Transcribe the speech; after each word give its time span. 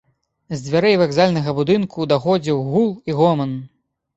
З 0.53 0.57
дзвярэй 0.67 0.95
вакзальнага 1.01 1.53
будынку 1.59 2.09
даходзіў 2.15 2.65
гул 2.71 2.91
і 3.13 3.19
гоман. 3.21 3.55